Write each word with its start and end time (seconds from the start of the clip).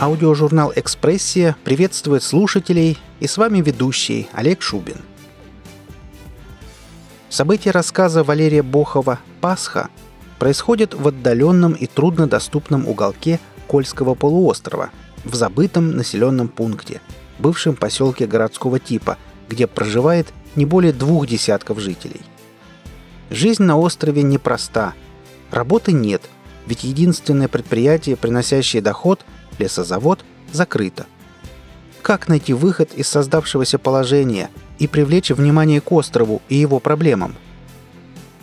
Аудиожурнал 0.00 0.72
«Экспрессия» 0.74 1.56
приветствует 1.62 2.22
слушателей 2.22 2.96
и 3.20 3.26
с 3.26 3.36
вами 3.36 3.60
ведущий 3.60 4.30
Олег 4.32 4.62
Шубин. 4.62 4.96
События 7.28 7.70
рассказа 7.70 8.24
Валерия 8.24 8.62
Бохова 8.62 9.18
«Пасха» 9.42 9.90
происходят 10.38 10.94
в 10.94 11.06
отдаленном 11.06 11.74
и 11.74 11.86
труднодоступном 11.86 12.88
уголке 12.88 13.40
Кольского 13.66 14.14
полуострова, 14.14 14.88
в 15.24 15.34
забытом 15.34 15.90
населенном 15.90 16.48
пункте, 16.48 17.02
бывшем 17.38 17.76
поселке 17.76 18.26
городского 18.26 18.78
типа, 18.78 19.18
где 19.50 19.66
проживает 19.66 20.28
не 20.56 20.64
более 20.64 20.94
двух 20.94 21.26
десятков 21.26 21.78
жителей. 21.78 22.22
Жизнь 23.28 23.64
на 23.64 23.76
острове 23.76 24.22
непроста. 24.22 24.94
Работы 25.50 25.92
нет, 25.92 26.22
ведь 26.66 26.84
единственное 26.84 27.48
предприятие, 27.48 28.16
приносящее 28.16 28.80
доход– 28.80 29.26
лесозавод 29.60 30.24
закрыто. 30.52 31.06
Как 32.02 32.28
найти 32.28 32.52
выход 32.52 32.92
из 32.94 33.08
создавшегося 33.08 33.78
положения 33.78 34.50
и 34.78 34.88
привлечь 34.88 35.30
внимание 35.30 35.80
к 35.80 35.92
острову 35.92 36.42
и 36.48 36.56
его 36.56 36.80
проблемам? 36.80 37.36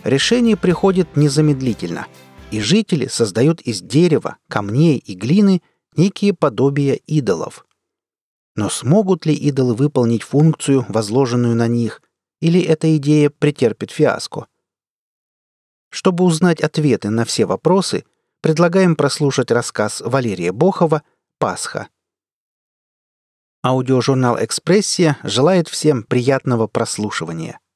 Решение 0.04 0.56
приходит 0.56 1.16
незамедлительно, 1.16 2.06
и 2.50 2.60
жители 2.60 3.08
создают 3.08 3.60
из 3.60 3.82
дерева, 3.82 4.36
камней 4.48 4.96
и 4.98 5.14
глины 5.14 5.60
некие 5.96 6.32
подобия 6.32 6.94
идолов. 7.06 7.66
Но 8.54 8.70
смогут 8.70 9.26
ли 9.26 9.34
идолы 9.34 9.74
выполнить 9.74 10.22
функцию, 10.22 10.86
возложенную 10.88 11.54
на 11.54 11.66
них, 11.66 12.00
или 12.40 12.60
эта 12.60 12.96
идея 12.96 13.30
претерпит 13.30 13.90
фиаско? 13.90 14.46
Чтобы 15.90 16.24
узнать 16.24 16.60
ответы 16.60 17.10
на 17.10 17.24
все 17.24 17.44
вопросы– 17.44 18.04
предлагаем 18.40 18.96
прослушать 18.96 19.50
рассказ 19.50 20.00
Валерия 20.00 20.52
Бохова 20.52 21.02
«Пасха». 21.38 21.88
Аудиожурнал 23.62 24.38
«Экспрессия» 24.42 25.18
желает 25.22 25.68
всем 25.68 26.02
приятного 26.02 26.66
прослушивания– 26.66 27.58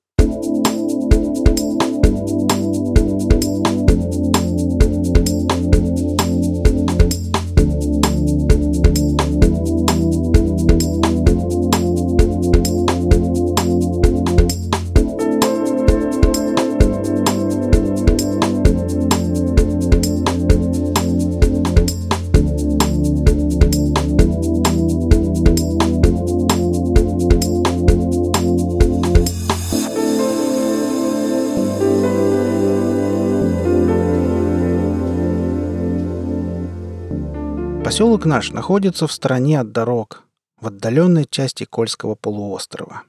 Поселок 38.03 38.25
наш 38.25 38.51
находится 38.51 39.07
в 39.07 39.13
стороне 39.13 39.61
от 39.61 39.71
дорог, 39.71 40.25
в 40.61 40.67
отдаленной 40.67 41.25
части 41.25 41.63
Кольского 41.63 42.17
полуострова. 42.17 43.05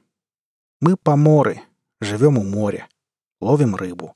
Мы 0.80 0.96
поморы, 0.96 1.62
живем 2.00 2.38
у 2.38 2.44
моря, 2.44 2.86
ловим 3.40 3.74
рыбу. 3.74 4.14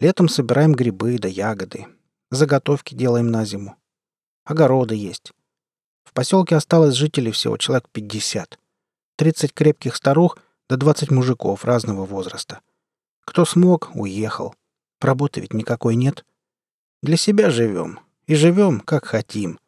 Летом 0.00 0.28
собираем 0.28 0.72
грибы 0.72 1.16
да 1.20 1.28
ягоды. 1.28 1.86
Заготовки 2.32 2.96
делаем 2.96 3.30
на 3.30 3.44
зиму. 3.44 3.76
Огороды 4.42 4.96
есть. 4.96 5.30
В 6.02 6.12
поселке 6.12 6.56
осталось 6.56 6.96
жителей 6.96 7.30
всего 7.30 7.56
человек 7.56 7.88
50. 7.92 8.58
30 9.14 9.54
крепких 9.54 9.94
старух 9.94 10.38
да 10.68 10.76
20 10.76 11.12
мужиков 11.12 11.64
разного 11.64 12.04
возраста. 12.04 12.62
Кто 13.24 13.44
смог, 13.44 13.92
уехал. 13.94 14.56
Работы 15.00 15.40
ведь 15.40 15.54
никакой 15.54 15.94
нет. 15.94 16.24
Для 17.00 17.16
себя 17.16 17.48
живем. 17.50 18.00
И 18.26 18.34
живем, 18.34 18.80
как 18.80 19.04
хотим. 19.04 19.60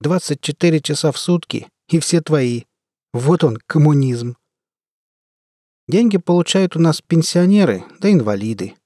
24 0.00 0.80
часа 0.80 1.12
в 1.12 1.18
сутки, 1.18 1.68
и 1.88 1.98
все 1.98 2.20
твои. 2.20 2.64
Вот 3.12 3.44
он, 3.44 3.58
коммунизм. 3.66 4.36
Деньги 5.88 6.16
получают 6.16 6.76
у 6.76 6.80
нас 6.80 7.02
пенсионеры, 7.02 7.84
да 7.98 8.10
инвалиды. 8.10 8.76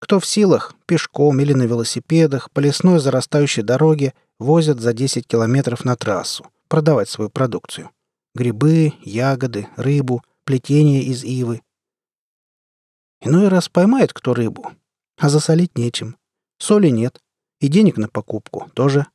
Кто 0.00 0.18
в 0.18 0.26
силах, 0.26 0.74
пешком 0.86 1.40
или 1.40 1.52
на 1.52 1.62
велосипедах 1.62 2.50
по 2.50 2.60
лесной 2.60 2.98
зарастающей 2.98 3.62
дороге 3.62 4.14
возят 4.38 4.80
за 4.80 4.92
10 4.92 5.26
километров 5.26 5.84
на 5.84 5.96
трассу 5.96 6.50
продавать 6.68 7.08
свою 7.08 7.30
продукцию. 7.30 7.90
Грибы, 8.34 8.92
ягоды, 9.02 9.68
рыбу, 9.76 10.22
плетение 10.44 11.02
из 11.02 11.24
ивы. 11.24 11.62
Иной 13.20 13.48
раз 13.48 13.68
поймает 13.68 14.12
кто 14.12 14.34
рыбу, 14.34 14.70
а 15.18 15.28
засолить 15.28 15.76
нечем. 15.76 16.16
Соли 16.58 16.88
нет, 16.88 17.20
и 17.60 17.68
денег 17.68 17.96
на 17.96 18.08
покупку 18.08 18.70
тоже 18.74 19.06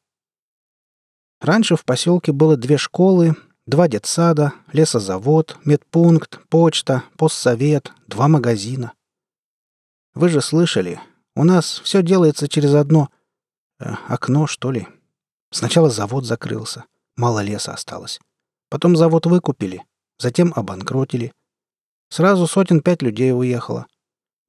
Раньше 1.46 1.76
в 1.76 1.86
поселке 1.86 2.32
было 2.32 2.58
две 2.58 2.76
школы, 2.80 3.36
два 3.68 3.88
детсада, 3.88 4.54
лесозавод, 4.74 5.60
медпункт, 5.64 6.40
почта, 6.50 7.04
постсовет, 7.20 7.92
два 8.08 8.28
магазина. 8.28 8.94
Вы 10.16 10.30
же 10.30 10.42
слышали, 10.42 11.00
у 11.36 11.44
нас 11.44 11.82
все 11.84 12.02
делается 12.02 12.48
через 12.48 12.74
одно 12.74 13.12
э, 13.80 13.94
окно, 14.08 14.48
что 14.48 14.72
ли. 14.72 14.88
Сначала 15.52 15.92
завод 15.92 16.26
закрылся, 16.26 16.86
мало 17.16 17.44
леса 17.44 17.74
осталось. 17.74 18.20
Потом 18.72 18.96
завод 18.96 19.28
выкупили, 19.28 19.86
затем 20.18 20.52
обанкротили. 20.56 21.32
Сразу 22.10 22.48
сотен 22.48 22.82
пять 22.82 23.04
людей 23.04 23.32
уехало. 23.32 23.86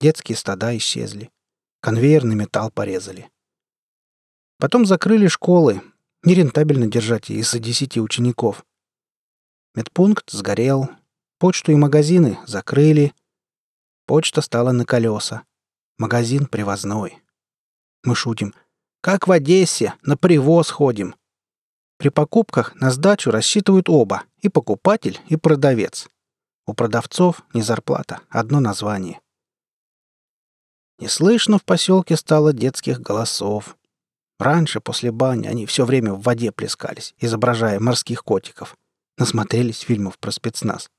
Детские 0.01 0.37
стада 0.37 0.75
исчезли. 0.79 1.31
Конвейерный 1.83 2.37
металл 2.37 2.71
порезали. 2.71 3.29
Потом 4.59 4.87
закрыли 4.87 5.27
школы, 5.27 5.83
Нерентабельно 6.27 6.89
держать 6.89 7.31
из-за 7.31 7.61
десяти 7.61 8.01
учеников. 8.01 8.67
Медпункт 9.77 10.29
сгорел. 10.33 10.89
Почту 11.39 11.71
и 11.71 11.77
магазины 11.77 12.37
закрыли. 12.49 13.15
Почта 14.07 14.41
стала 14.41 14.73
на 14.73 14.85
колеса. 14.85 15.45
Магазин 15.99 16.47
привозной. 16.47 17.23
Мы 18.03 18.17
шутим. 18.17 18.55
Как 19.03 19.29
в 19.29 19.31
Одессе, 19.31 19.95
на 20.03 20.17
привоз 20.17 20.69
ходим. 20.69 21.15
При 21.97 22.09
покупках 22.09 22.75
на 22.75 22.91
сдачу 22.91 23.31
рассчитывают 23.31 23.89
оба, 23.89 24.25
и 24.41 24.49
покупатель, 24.49 25.21
и 25.29 25.37
продавец. 25.37 26.09
У 26.67 26.75
продавцов 26.75 27.43
не 27.55 27.63
зарплата, 27.63 28.21
одно 28.31 28.59
название. 28.59 29.21
Не 30.99 31.07
слышно 31.07 31.61
в 31.61 31.65
поселке 31.65 32.17
стало 32.17 32.53
детских 32.53 33.01
голосов. 33.01 33.77
Раньше, 34.39 34.81
после 34.81 35.11
бани, 35.13 35.47
они 35.47 35.65
все 35.67 35.85
время 35.85 36.13
в 36.13 36.21
воде 36.23 36.53
плескались, 36.53 37.15
изображая 37.19 37.81
морских 37.81 38.23
котиков. 38.23 38.77
Насмотрелись 39.19 39.81
фильмов 39.81 40.19
про 40.19 40.31
спецназ. 40.31 40.91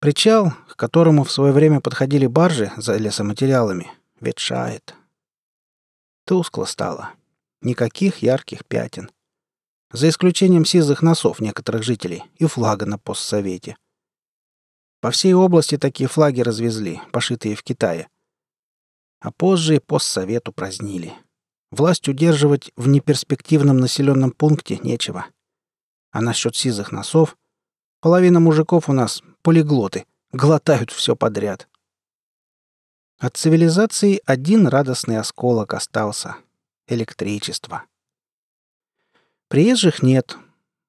Причал, 0.00 0.52
к 0.68 0.76
которому 0.76 1.24
в 1.24 1.30
свое 1.30 1.52
время 1.52 1.80
подходили 1.80 2.26
баржи 2.26 2.72
за 2.76 2.96
лесоматериалами, 2.96 3.90
ветшает. 4.20 4.94
Тускло 6.26 6.64
стало. 6.64 7.12
Никаких 7.62 8.18
ярких 8.18 8.64
пятен. 8.66 9.10
За 9.92 10.08
исключением 10.08 10.64
сизых 10.64 11.00
носов 11.00 11.40
некоторых 11.40 11.84
жителей 11.84 12.24
и 12.36 12.46
флага 12.46 12.86
на 12.86 12.98
постсовете. 12.98 13.76
По 15.00 15.10
всей 15.10 15.34
области 15.34 15.78
такие 15.78 16.08
флаги 16.08 16.40
развезли, 16.40 17.00
пошитые 17.12 17.54
в 17.54 17.62
Китае. 17.62 18.08
А 19.20 19.30
позже 19.30 19.76
и 19.76 19.78
постсовет 19.78 20.48
упразднили. 20.48 21.14
Власть 21.74 22.06
удерживать 22.06 22.70
в 22.76 22.86
неперспективном 22.86 23.78
населенном 23.78 24.30
пункте 24.30 24.78
нечего. 24.78 25.26
А 26.12 26.20
насчет 26.20 26.54
сизых 26.54 26.92
носов, 26.92 27.36
половина 28.00 28.38
мужиков 28.38 28.88
у 28.88 28.92
нас 28.92 29.24
полиглоты, 29.42 30.06
глотают 30.30 30.92
все 30.92 31.16
подряд. 31.16 31.68
От 33.18 33.36
цивилизации 33.36 34.20
один 34.24 34.68
радостный 34.68 35.18
осколок 35.18 35.74
остался— 35.74 36.36
электричество. 36.86 37.82
Приезжих 39.48 40.00
нет. 40.00 40.36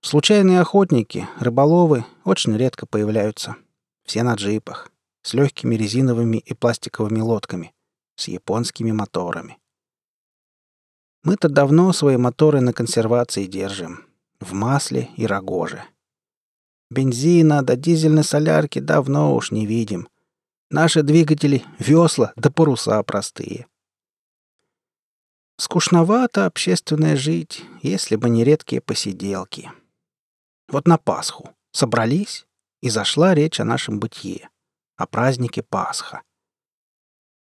Случайные 0.02 0.62
охотники, 0.62 1.28
рыболовы 1.40 2.06
очень 2.26 2.56
редко 2.56 2.86
появляются. 2.86 3.56
Все 4.04 4.22
на 4.22 4.36
джипах, 4.36 4.92
с 5.24 5.34
легкими 5.34 5.74
резиновыми 5.74 6.38
и 6.38 6.54
пластиковыми 6.54 7.22
лодками, 7.22 7.74
с 8.16 8.28
японскими 8.28 8.92
моторами. 8.92 9.58
Мы-то 11.26 11.50
давно 11.50 11.92
свои 11.92 12.18
моторы 12.18 12.62
на 12.62 12.72
консервации 12.72 13.48
держим. 13.48 14.06
В 14.40 14.54
масле 14.54 15.10
и 15.18 15.26
рогоже. 15.26 15.84
Бензина 16.92 17.64
да 17.64 17.76
дизельной 17.76 18.24
солярки 18.24 18.78
давно 18.78 19.36
уж 19.36 19.50
не 19.50 19.66
видим. 19.66 20.08
Наши 20.70 21.02
двигатели— 21.02 21.66
весла 21.80 22.32
да 22.36 22.52
паруса 22.52 23.02
простые. 23.02 23.66
Скучновато 25.58 26.46
общественное 26.46 27.16
жить, 27.16 27.64
если 27.82 28.18
бы 28.18 28.30
не 28.30 28.44
редкие 28.44 28.82
посиделки. 28.82 29.72
Вот 30.68 30.88
на 30.88 31.00
Пасху 31.00 31.50
собрались, 31.72 32.46
и 32.82 32.90
зашла 32.90 33.34
речь 33.34 33.60
о 33.60 33.66
нашем 33.66 34.00
бытие, 34.00 34.50
о 34.96 35.08
празднике 35.08 35.64
Пасха. 35.64 36.22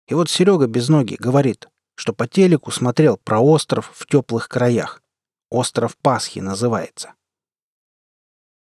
И 0.07 0.15
вот 0.15 0.31
Серега 0.31 0.69
без 0.69 0.89
ноги 0.89 1.17
говорит, 1.19 1.69
что 1.97 2.13
по 2.13 2.29
телеку 2.29 2.71
смотрел 2.71 3.17
про 3.17 3.41
остров 3.41 3.91
в 3.93 4.07
теплых 4.07 4.49
краях. 4.49 5.03
Остров 5.51 5.97
Пасхи 5.97 6.39
называется. 6.39 7.15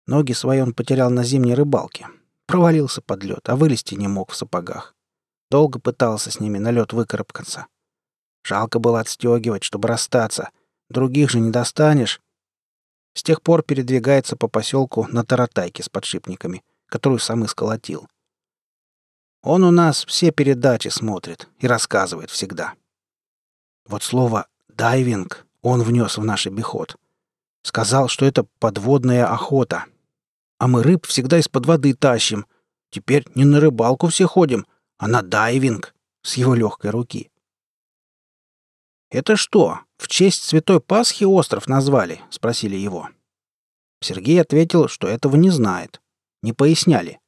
Ноги 0.07 0.31
свои 0.31 0.61
он 0.61 0.73
потерял 0.73 1.09
на 1.09 1.23
зимней 1.23 1.53
рыбалке. 1.53 2.07
Провалился 2.45 3.01
под 3.01 3.23
лед, 3.23 3.49
а 3.49 3.57
вылезти 3.57 3.95
не 3.95 4.07
мог 4.07 4.31
в 4.31 4.35
сапогах. 4.35 4.95
Долго 5.51 5.79
пытался 5.79 6.31
с 6.31 6.39
ними 6.39 6.57
на 6.57 6.71
лед 6.71 6.93
выкарабкаться. 6.93 7.67
Жалко 8.43 8.79
было 8.79 9.01
отстегивать, 9.01 9.63
чтобы 9.63 9.89
расстаться. 9.89 10.49
Других 10.89 11.29
же 11.29 11.41
не 11.41 11.51
достанешь. 11.51 12.21
С 13.13 13.23
тех 13.23 13.41
пор 13.41 13.63
передвигается 13.63 14.37
по 14.37 14.47
поселку 14.47 15.05
на 15.09 15.25
таратайке 15.25 15.83
с 15.83 15.89
подшипниками, 15.89 16.63
которую 16.85 17.19
сам 17.19 17.43
и 17.43 17.47
сколотил. 17.47 18.07
Он 19.41 19.63
у 19.65 19.71
нас 19.71 20.05
все 20.05 20.31
передачи 20.31 20.87
смотрит 20.87 21.49
и 21.59 21.67
рассказывает 21.67 22.29
всегда. 22.29 22.75
Вот 23.87 24.03
слово 24.03 24.47
«дайвинг» 24.69 25.45
он 25.61 25.81
внес 25.81 26.17
в 26.17 26.23
наш 26.23 26.47
обиход. 26.47 26.97
Сказал, 27.63 28.07
что 28.07 28.25
это 28.25 28.45
подводная 28.59 29.25
охота— 29.25 29.85
а 30.59 30.67
мы 30.67 30.83
рыб 30.83 31.05
всегда 31.05 31.39
из-под 31.39 31.65
воды 31.65 31.93
тащим. 31.93 32.45
Теперь 32.89 33.25
не 33.35 33.45
на 33.45 33.59
рыбалку 33.59 34.07
все 34.07 34.27
ходим, 34.27 34.65
а 34.97 35.07
на 35.07 35.21
дайвинг 35.21 35.93
с 36.23 36.35
его 36.35 36.55
легкой 36.55 36.91
руки. 36.91 37.29
«Это 39.09 39.35
что, 39.35 39.81
в 39.97 40.07
честь 40.07 40.43
Святой 40.43 40.81
Пасхи 40.81 41.23
остров 41.23 41.67
назвали?»— 41.67 42.21
спросили 42.29 42.75
его. 42.75 43.09
Сергей 44.01 44.41
ответил, 44.41 44.87
что 44.87 45.07
этого 45.07 45.35
не 45.35 45.49
знает. 45.49 46.01
Не 46.43 46.53
поясняли. 46.53 47.19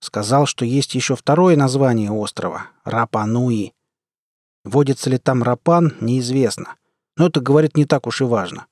Сказал, 0.00 0.46
что 0.46 0.64
есть 0.64 0.94
еще 0.94 1.16
второе 1.16 1.56
название 1.56 2.10
острова— 2.10 2.68
Рапануи. 2.84 3.72
Водится 4.64 5.10
ли 5.10 5.18
там 5.18 5.42
рапан, 5.42 5.94
неизвестно. 6.00 6.76
Но 7.16 7.26
это, 7.26 7.40
говорит, 7.40 7.76
не 7.76 7.84
так 7.84 8.06
уж 8.06 8.20
и 8.22 8.24
важно. 8.24 8.66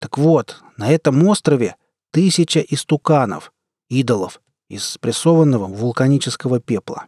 Так 0.00 0.18
вот, 0.18 0.62
на 0.76 0.90
этом 0.90 1.26
острове 1.26 1.76
Тысяча 2.10 2.60
истуканов, 2.60 3.52
идолов, 3.90 4.40
из 4.70 4.84
спрессованного 4.84 5.66
вулканического 5.66 6.58
пепла. 6.58 7.06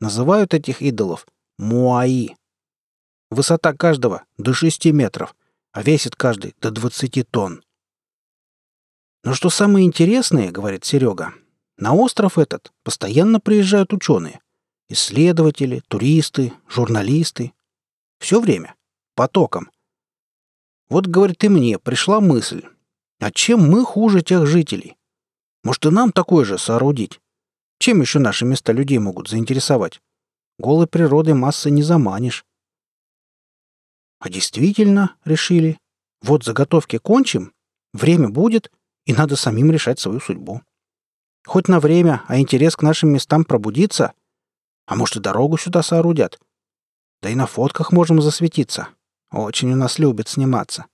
Называют 0.00 0.54
этих 0.54 0.82
идолов 0.82 1.26
Муаи. 1.56 2.36
Высота 3.30 3.74
каждого 3.74 4.24
до 4.36 4.52
6 4.52 4.86
метров, 4.86 5.36
а 5.72 5.82
весит 5.82 6.16
каждый 6.16 6.56
до 6.60 6.72
20 6.72 7.30
тонн. 7.30 7.62
Но 9.22 9.34
что 9.34 9.50
самое 9.50 9.86
интересное, 9.86 10.50
говорит 10.50 10.84
Серега, 10.84 11.32
на 11.76 11.94
остров 11.94 12.38
этот 12.38 12.72
постоянно 12.82 13.38
приезжают 13.38 13.92
ученые. 13.92 14.40
Исследователи, 14.88 15.82
туристы, 15.88 16.52
журналисты. 16.68 17.52
Все 18.18 18.40
время. 18.40 18.74
Потоком. 19.14 19.70
Вот, 20.88 21.06
говорит, 21.06 21.44
и 21.44 21.48
мне 21.48 21.78
пришла 21.78 22.20
мысль, 22.20 22.64
а 23.20 23.30
чем 23.30 23.68
мы 23.68 23.84
хуже 23.84 24.22
тех 24.22 24.46
жителей? 24.46 24.96
Может, 25.62 25.86
и 25.86 25.90
нам 25.90 26.12
такое 26.12 26.44
же 26.44 26.56
соорудить? 26.56 27.20
Чем 27.78 28.00
еще 28.00 28.18
наши 28.18 28.44
места 28.44 28.72
людей 28.72 28.98
могут 28.98 29.28
заинтересовать? 29.28 30.00
Голой 30.58 30.86
природой 30.86 31.34
массы 31.34 31.70
не 31.70 31.82
заманишь. 31.82 32.44
А 34.20 34.30
действительно, 34.30 35.16
решили, 35.24 35.78
вот 36.22 36.44
заготовки 36.44 36.98
кончим, 36.98 37.52
время 37.92 38.28
будет, 38.28 38.72
и 39.04 39.12
надо 39.12 39.36
самим 39.36 39.70
решать 39.70 40.00
свою 40.00 40.20
судьбу. 40.20 40.62
Хоть 41.46 41.68
на 41.68 41.80
время, 41.80 42.22
а 42.26 42.38
интерес 42.38 42.76
к 42.76 42.82
нашим 42.82 43.10
местам 43.10 43.44
пробудится. 43.44 44.12
А 44.88 44.96
может, 44.96 45.16
и 45.16 45.20
дорогу 45.20 45.58
сюда 45.58 45.82
соорудят. 45.82 46.40
Да 47.20 47.28
и 47.28 47.34
на 47.34 47.46
фотках 47.46 47.92
можем 47.92 48.22
засветиться. 48.22 48.88
Очень 49.30 49.72
у 49.72 49.76
нас 49.76 49.98
любят 49.98 50.28
сниматься. 50.28 50.86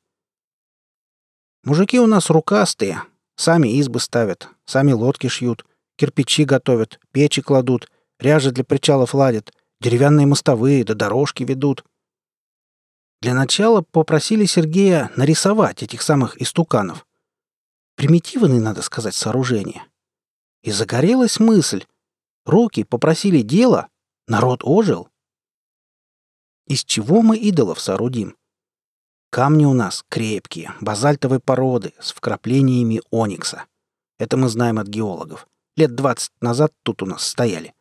Мужики 1.62 2.00
у 2.00 2.06
нас 2.08 2.28
рукастые. 2.28 3.02
Сами 3.36 3.68
избы 3.78 4.00
ставят, 4.00 4.48
сами 4.64 4.92
лодки 4.92 5.28
шьют, 5.28 5.64
кирпичи 5.96 6.44
готовят, 6.44 7.00
печи 7.12 7.40
кладут, 7.40 7.88
ряжи 8.18 8.50
для 8.50 8.64
причалов 8.64 9.14
ладят, 9.14 9.52
деревянные 9.80 10.26
мостовые 10.26 10.84
да 10.84 10.94
дорожки 10.94 11.44
ведут. 11.44 11.84
Для 13.22 13.32
начала 13.32 13.82
попросили 13.82 14.44
Сергея 14.44 15.12
нарисовать 15.16 15.84
этих 15.84 16.02
самых 16.02 16.40
истуканов. 16.42 17.06
Примитивные, 17.94 18.60
надо 18.60 18.82
сказать, 18.82 19.14
сооружения. 19.14 19.86
И 20.62 20.72
загорелась 20.72 21.38
мысль. 21.38 21.84
Руки 22.44 22.84
попросили 22.84 23.40
дело, 23.40 23.88
народ 24.26 24.60
ожил. 24.64 25.08
Из 26.66 26.84
чего 26.84 27.22
мы 27.22 27.38
идолов 27.38 27.80
соорудим? 27.80 28.36
Камни 29.30 29.64
у 29.64 29.72
нас 29.72 30.04
крепкие, 30.08 30.74
базальтовой 30.80 31.40
породы, 31.40 31.94
с 31.98 32.12
вкраплениями 32.12 33.00
оникса. 33.10 33.64
Это 34.18 34.36
мы 34.36 34.48
знаем 34.48 34.78
от 34.78 34.88
геологов. 34.88 35.48
Лет 35.76 35.94
двадцать 35.94 36.32
назад 36.40 36.72
тут 36.82 37.02
у 37.02 37.06
нас 37.06 37.26
стояли. 37.26 37.74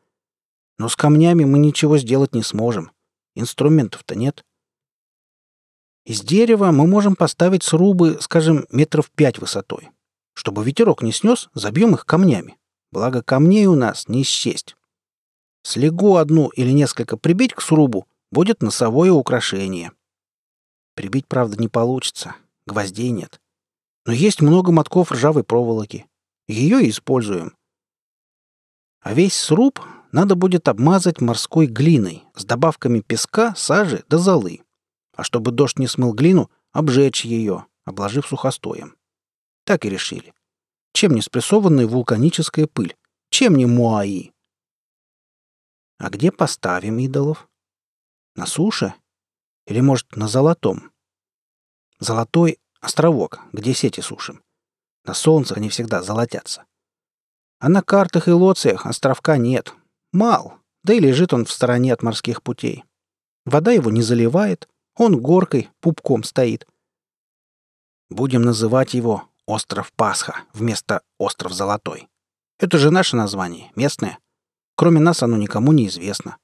Но 0.77 0.89
с 0.89 0.95
камнями 0.95 1.43
мы 1.43 1.59
ничего 1.59 1.97
сделать 1.97 2.33
не 2.33 2.41
сможем. 2.41 2.91
Инструментов-то 3.35 4.15
нет. 4.15 4.43
Из 6.05 6.21
дерева 6.21 6.71
мы 6.71 6.87
можем 6.87 7.15
поставить 7.15 7.63
срубы, 7.63 8.17
скажем, 8.19 8.65
метров 8.71 9.11
пять 9.11 9.39
высотой. 9.39 9.91
Чтобы 10.33 10.63
ветерок 10.63 11.01
не 11.01 11.11
снес, 11.11 11.49
забьем 11.53 11.93
их 11.93 12.05
камнями. 12.05 12.57
Благо 12.93 13.21
камней 13.21 13.65
у 13.65 13.75
нас 13.75 14.07
не 14.07 14.23
счесть. 14.23 14.75
Слегу 15.63 16.15
одну 16.15 16.49
или 16.49 16.71
несколько 16.71 17.17
прибить 17.17 17.53
к 17.53 17.61
срубу, 17.61 18.07
будет 18.31 18.61
носовое 18.61 19.11
украшение— 19.11 19.91
Прибить, 20.95 21.27
правда, 21.27 21.57
не 21.57 21.67
получится. 21.67 22.35
Гвоздей 22.65 23.09
нет. 23.09 23.41
Но 24.05 24.13
есть 24.13 24.41
много 24.41 24.71
мотков 24.71 25.11
ржавой 25.11 25.43
проволоки. 25.43 26.05
Ее 26.47 26.83
и 26.83 26.89
используем. 26.89 27.55
А 29.01 29.13
весь 29.13 29.35
сруб 29.35 29.79
надо 30.11 30.35
будет 30.35 30.67
обмазать 30.67 31.19
морской 31.19 31.65
глиной 31.65 32.23
с 32.35 32.45
добавками 32.45 32.99
песка, 33.01 33.53
сажи 33.55 34.03
да 34.07 34.17
золы. 34.17 34.61
А 35.15 35.23
чтобы 35.23 35.51
дождь 35.51 35.79
не 35.79 35.87
смыл 35.87 36.13
глину, 36.13 36.49
обжечь 36.71 37.25
ее, 37.25 37.65
обложив 37.85 38.27
сухостоем. 38.27 38.95
Так 39.65 39.85
и 39.85 39.89
решили. 39.89 40.33
Чем 40.93 41.15
не 41.15 41.21
спрессованная 41.21 41.87
вулканическая 41.87 42.67
пыль? 42.67 42.95
Чем 43.29 43.55
не 43.55 43.65
муаи? 43.65 44.31
А 45.97 46.09
где 46.09 46.31
поставим 46.31 46.99
идолов? 46.99 47.49
На 48.35 48.45
суше? 48.45 48.93
Или, 49.65 49.79
может, 49.79 50.15
на 50.15 50.27
золотом? 50.27 50.91
Золотой— 51.99 52.59
островок, 52.79 53.39
где 53.53 53.73
сети 53.73 54.01
сушим. 54.01 54.43
На 55.03 55.13
солнце 55.13 55.55
они 55.55 55.69
всегда 55.69 56.03
золотятся. 56.03 56.65
А 57.59 57.69
на 57.69 57.81
картах 57.81 58.27
и 58.27 58.31
лоциях 58.31 58.85
островка 58.85 59.37
нет. 59.37 59.73
Мал, 60.11 60.59
да 60.83 60.93
и 60.93 60.99
лежит 60.99 61.33
он 61.33 61.45
в 61.45 61.51
стороне 61.51 61.93
от 61.93 62.03
морских 62.03 62.43
путей. 62.43 62.83
Вода 63.45 63.71
его 63.71 63.89
не 63.89 64.01
заливает, 64.03 64.69
он 64.95 65.19
горкой, 65.19 65.69
пупком 65.79 66.23
стоит. 66.23 66.67
Будем 68.09 68.43
называть 68.43 68.93
его 68.93 69.27
«Остров 69.45 69.91
Пасха» 69.93 70.43
вместо 70.53 71.01
«Остров 71.17 71.53
Золотой». 71.53 72.07
Это 72.59 72.77
же 72.77 72.91
наше 72.91 73.15
название, 73.15 73.71
местное. 73.75 74.19
Кроме 74.75 74.99
нас 74.99 75.23
оно 75.23 75.37
никому 75.37 75.71
не 75.73 75.87
известно. 75.87 76.37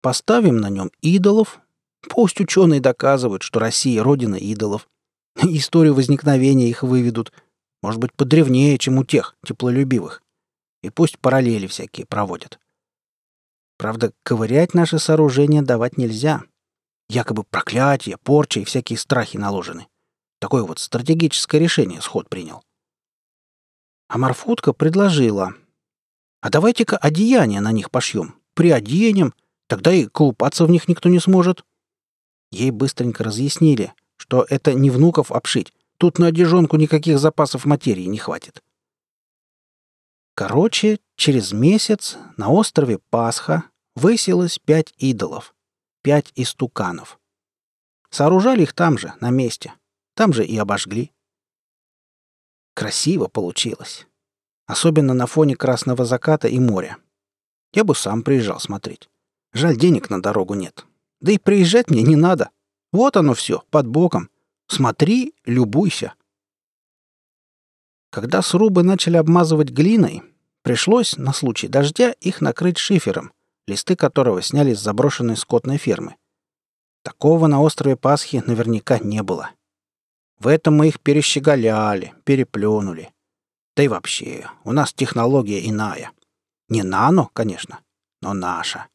Поставим 0.00 0.58
на 0.58 0.70
нем 0.70 0.90
идолов, 1.00 1.60
Пусть 2.02 2.40
ученые 2.40 2.80
доказывают, 2.80 3.42
что 3.42 3.58
Россия— 3.58 4.02
родина 4.04 4.36
идолов. 4.36 4.88
Историю 5.42 5.94
возникновения 5.94 6.68
их 6.68 6.82
выведут. 6.82 7.32
Может 7.82 8.00
быть, 8.00 8.12
подревнее, 8.12 8.78
чем 8.78 8.98
у 8.98 9.04
тех, 9.04 9.36
теплолюбивых. 9.44 10.22
И 10.82 10.90
пусть 10.90 11.18
параллели 11.18 11.66
всякие 11.66 12.06
проводят. 12.06 12.58
Правда, 13.78 14.12
ковырять 14.22 14.74
наши 14.74 14.98
сооружения 14.98 15.62
давать 15.62 15.98
нельзя. 15.98 16.42
Якобы 17.08 17.44
проклятие, 17.44 18.16
порча 18.18 18.60
и 18.60 18.64
всякие 18.64 18.98
страхи 18.98 19.36
наложены. 19.36 19.86
Такое 20.38 20.62
вот 20.62 20.78
стратегическое 20.78 21.58
решение 21.58 22.00
сход 22.00 22.28
принял. 22.28 22.62
А 24.08 24.18
Марфутка 24.18 24.72
предложила. 24.72 25.54
А 26.40 26.50
давайте-ка 26.50 26.96
одеяния 26.96 27.60
на 27.60 27.72
них 27.72 27.90
пошьем. 27.90 28.36
Приоденем, 28.54 29.34
тогда 29.66 29.92
и 29.92 30.06
колупаться 30.06 30.64
в 30.64 30.70
них 30.70 30.88
никто 30.88 31.08
не 31.08 31.20
сможет. 31.20 31.64
Ей 32.50 32.70
быстренько 32.70 33.24
разъяснили, 33.24 33.92
что 34.16 34.46
это 34.48 34.74
не 34.74 34.90
внуков 34.90 35.30
обшить. 35.32 35.72
Тут 35.98 36.18
на 36.18 36.28
одежонку 36.28 36.76
никаких 36.76 37.18
запасов 37.18 37.64
материи 37.64 38.04
не 38.04 38.18
хватит. 38.18 38.62
Короче, 40.34 41.00
через 41.16 41.52
месяц 41.52 42.16
на 42.36 42.50
острове 42.50 42.98
Пасха 43.10 43.64
высилось 43.96 44.60
пять 44.60 44.94
идолов, 44.96 45.54
пять 46.02 46.32
истуканов. 46.36 47.18
Сооружали 48.10 48.62
их 48.62 48.72
там 48.72 48.96
же, 48.96 49.12
на 49.20 49.30
месте. 49.30 49.74
Там 50.18 50.32
же 50.32 50.44
и 50.44 50.58
обожгли. 50.58 51.12
Красиво 52.74 53.28
получилось. 53.28 54.08
Особенно 54.66 55.14
на 55.14 55.28
фоне 55.28 55.54
красного 55.54 56.04
заката 56.04 56.48
и 56.48 56.58
моря. 56.58 56.96
Я 57.72 57.84
бы 57.84 57.94
сам 57.94 58.22
приезжал 58.22 58.58
смотреть. 58.58 59.08
Жаль, 59.52 59.76
денег 59.76 60.10
на 60.10 60.20
дорогу 60.20 60.54
нет. 60.54 60.86
Да 61.20 61.30
и 61.30 61.38
приезжать 61.38 61.88
мне 61.88 62.02
не 62.02 62.16
надо. 62.16 62.50
Вот 62.90 63.16
оно 63.16 63.32
все, 63.32 63.62
под 63.70 63.86
боком. 63.86 64.28
Смотри, 64.66 65.34
любуйся. 65.44 66.14
Когда 68.10 68.42
срубы 68.42 68.82
начали 68.82 69.18
обмазывать 69.18 69.70
глиной, 69.70 70.24
пришлось, 70.62 71.16
на 71.16 71.32
случай 71.32 71.68
дождя, 71.68 72.10
их 72.10 72.40
накрыть 72.40 72.78
шифером, 72.78 73.32
листы 73.68 73.94
которого 73.94 74.42
сняли 74.42 74.74
с 74.74 74.80
заброшенной 74.80 75.36
скотной 75.36 75.78
фермы. 75.78 76.16
Такого 77.04 77.46
на 77.46 77.62
острове 77.62 77.94
Пасхи 77.94 78.42
наверняка 78.44 78.98
не 78.98 79.22
было. 79.22 79.52
В 80.38 80.46
этом 80.46 80.76
мы 80.76 80.88
их 80.88 81.00
перещеголяли, 81.00 82.14
переплюнули. 82.24 83.12
Да 83.76 83.82
и 83.82 83.88
вообще, 83.88 84.48
у 84.64 84.72
нас 84.72 84.92
технология 84.92 85.68
иная. 85.68 86.12
Не 86.68 86.82
нано, 86.82 87.30
конечно, 87.32 87.80
но 88.22 88.34
наша. 88.34 88.86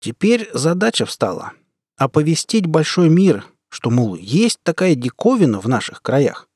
Теперь 0.00 0.50
задача 0.52 1.06
встала— 1.06 1.52
оповестить 1.96 2.66
большой 2.66 3.08
мир, 3.08 3.44
что, 3.68 3.90
мол, 3.90 4.14
есть 4.14 4.60
такая 4.62 4.94
диковина 4.94 5.60
в 5.60 5.68
наших 5.68 6.02
краях. 6.02 6.48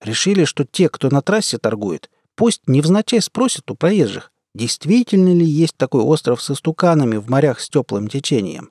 Решили, 0.00 0.44
что 0.44 0.64
те, 0.64 0.88
кто 0.88 1.10
на 1.10 1.22
трассе 1.22 1.58
торгует, 1.58 2.10
пусть 2.34 2.66
невзначай 2.66 3.20
спросят 3.20 3.70
у 3.70 3.74
проезжих, 3.74 4.32
действительно 4.54 5.34
ли 5.34 5.44
есть 5.44 5.76
такой 5.76 6.02
остров 6.02 6.42
с 6.42 6.50
истуканами 6.50 7.16
в 7.16 7.30
морях 7.30 7.60
с 7.60 7.68
теплым 7.68 8.08
течением. 8.08 8.70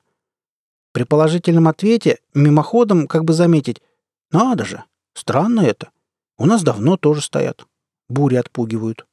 При 0.94 1.02
положительном 1.02 1.66
ответе 1.66 2.20
мимоходом 2.34 3.08
как 3.08 3.24
бы 3.24 3.32
заметить 3.32 3.82
«Надо 4.30 4.64
же, 4.64 4.84
странно 5.12 5.62
это. 5.62 5.90
У 6.38 6.46
нас 6.46 6.62
давно 6.62 6.96
тоже 6.96 7.20
стоят. 7.20 7.66
Бури 8.08 8.36
отпугивают. 8.36 9.04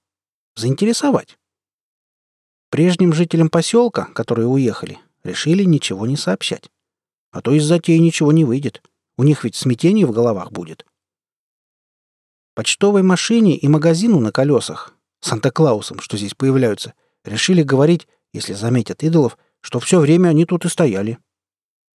Заинтересовать». 0.55 1.39
Прежним 2.69 3.13
жителям 3.13 3.49
поселка, 3.49 4.05
которые 4.13 4.47
уехали, 4.47 4.99
решили 5.23 5.63
ничего 5.63 6.05
не 6.05 6.17
сообщать. 6.17 6.69
А 7.31 7.41
то 7.41 7.51
из 7.51 7.65
затеи 7.65 7.97
ничего 7.97 8.31
не 8.31 8.45
выйдет. 8.45 8.83
У 9.17 9.23
них 9.23 9.43
ведь 9.43 9.55
смятение 9.55 10.05
в 10.05 10.11
головах 10.11 10.51
будет. 10.51 10.85
Почтовой 12.53 13.01
машине 13.01 13.57
и 13.57 13.67
магазину 13.67 14.19
на 14.19 14.31
колесах, 14.31 14.93
Санта-Клаусом, 15.21 15.99
что 15.99 16.15
здесь 16.15 16.35
появляются, 16.35 16.93
решили 17.25 17.63
говорить, 17.63 18.07
если 18.33 18.53
заметят 18.53 19.01
идолов, 19.01 19.39
что 19.61 19.79
все 19.79 19.99
время 19.99 20.29
они 20.29 20.45
тут 20.45 20.65
и 20.65 20.69
стояли. 20.69 21.17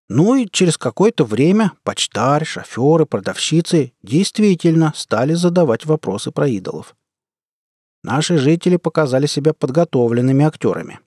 Ну 0.09 0.35
и 0.35 0.49
через 0.51 0.77
какое-то 0.77 1.25
время 1.25 1.73
почтарь, 1.83 2.45
шоферы, 2.45 3.07
продавщицы 3.07 3.93
действительно 4.03 4.93
стали 4.95 5.35
задавать 5.35 5.87
вопросы 5.87 6.31
про 6.31 6.47
идолов. 6.47 6.95
Наши 8.03 8.37
жители 8.37 8.77
показали 8.77 9.27
себя 9.27 9.55
подготовленными 9.55 10.45
актерами. 10.45 11.01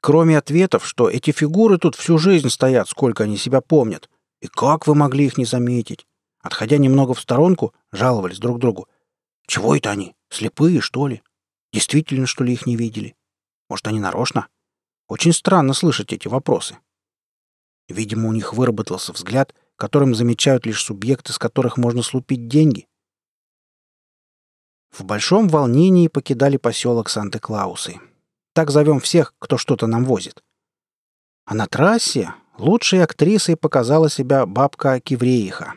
Кроме 0.00 0.38
ответов, 0.38 0.86
что 0.86 1.10
эти 1.10 1.30
фигуры 1.30 1.76
тут 1.76 1.94
всю 1.94 2.16
жизнь 2.16 2.48
стоят, 2.48 2.88
сколько 2.88 3.24
они 3.24 3.36
себя 3.36 3.60
помнят, 3.60 4.08
и 4.40 4.46
как 4.46 4.86
вы 4.86 4.94
могли 4.94 5.26
их 5.26 5.36
не 5.36 5.44
заметить? 5.44 6.06
Отходя 6.40 6.78
немного 6.78 7.12
в 7.12 7.20
сторонку, 7.20 7.74
жаловались 7.92 8.38
друг 8.38 8.58
другу. 8.58 8.88
Чего 9.46 9.76
это 9.76 9.90
они? 9.90 10.14
Слепые, 10.30 10.80
что 10.80 11.06
ли? 11.06 11.22
Действительно, 11.72 12.26
что 12.26 12.44
ли, 12.44 12.52
их 12.54 12.64
не 12.64 12.76
видели? 12.76 13.14
Может, 13.68 13.88
они 13.88 14.00
нарочно? 14.00 14.48
Очень 15.08 15.32
странно 15.32 15.74
слышать 15.74 16.12
эти 16.12 16.28
вопросы. 16.28 16.78
Видимо, 17.88 18.28
у 18.28 18.32
них 18.32 18.52
выработался 18.52 19.12
взгляд, 19.12 19.54
которым 19.76 20.14
замечают 20.14 20.66
лишь 20.66 20.82
субъекты, 20.82 21.32
с 21.32 21.38
которых 21.38 21.76
можно 21.76 22.02
слупить 22.02 22.48
деньги. 22.48 22.86
В 24.90 25.04
большом 25.04 25.48
волнении 25.48 26.08
покидали 26.08 26.56
поселок 26.56 27.08
Санты-Клаусы. 27.08 28.00
Так 28.54 28.70
зовем 28.70 29.00
всех, 29.00 29.34
кто 29.38 29.56
что-то 29.56 29.86
нам 29.86 30.04
возит. 30.04 30.42
А 31.44 31.54
на 31.54 31.66
трассе 31.66 32.34
лучшей 32.58 33.02
актрисой 33.02 33.56
показала 33.56 34.10
себя 34.10 34.44
бабка 34.46 35.00
Кивреиха. 35.00 35.74